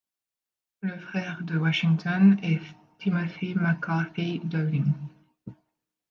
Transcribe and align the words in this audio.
Le 0.81 0.97
frère 0.99 1.43
de 1.43 1.59
Washington 1.59 2.39
est 2.41 2.59
Timothy 2.97 3.53
McCarthy 3.53 4.39
Downing. 4.39 4.93